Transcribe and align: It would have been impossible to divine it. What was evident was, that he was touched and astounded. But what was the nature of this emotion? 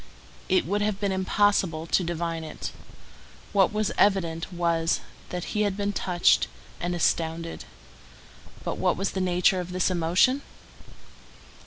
It 0.49 0.65
would 0.65 0.81
have 0.81 0.99
been 0.99 1.11
impossible 1.11 1.85
to 1.85 2.03
divine 2.03 2.43
it. 2.43 2.71
What 3.53 3.71
was 3.71 3.91
evident 3.99 4.51
was, 4.51 4.99
that 5.29 5.53
he 5.53 5.63
was 5.63 5.93
touched 5.93 6.47
and 6.79 6.95
astounded. 6.95 7.65
But 8.63 8.79
what 8.79 8.97
was 8.97 9.11
the 9.11 9.21
nature 9.21 9.59
of 9.59 9.71
this 9.71 9.91
emotion? 9.91 10.41